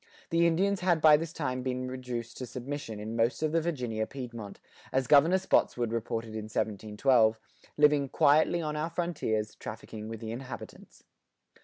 [0.31, 4.07] The Indians had by this time been reduced to submission in most of the Virginia
[4.07, 4.59] Piedmont
[4.91, 7.37] as Governor Spotswood[88:3] reported in 1712,
[7.77, 11.03] living "quietly on our frontiers, trafficking with the Inhabitants."